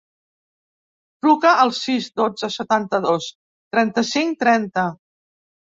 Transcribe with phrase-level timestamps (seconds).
[1.25, 3.29] Truca al sis, dotze, setanta-dos,
[3.77, 4.93] trenta-cinc, trenta.